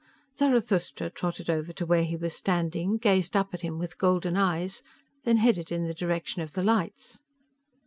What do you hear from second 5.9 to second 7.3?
direction of the lights.